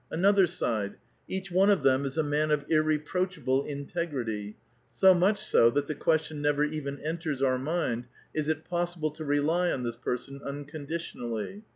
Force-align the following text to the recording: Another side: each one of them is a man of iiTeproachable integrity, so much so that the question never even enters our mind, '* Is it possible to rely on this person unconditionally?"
Another 0.09 0.47
side: 0.47 0.95
each 1.27 1.51
one 1.51 1.69
of 1.69 1.83
them 1.83 2.05
is 2.05 2.17
a 2.17 2.23
man 2.23 2.49
of 2.49 2.67
iiTeproachable 2.67 3.67
integrity, 3.67 4.57
so 4.95 5.13
much 5.13 5.37
so 5.37 5.69
that 5.69 5.85
the 5.85 5.93
question 5.93 6.41
never 6.41 6.63
even 6.63 6.97
enters 7.01 7.43
our 7.43 7.59
mind, 7.59 8.05
'* 8.21 8.33
Is 8.33 8.49
it 8.49 8.65
possible 8.65 9.11
to 9.11 9.23
rely 9.23 9.71
on 9.71 9.83
this 9.83 9.97
person 9.97 10.41
unconditionally?" 10.43 11.65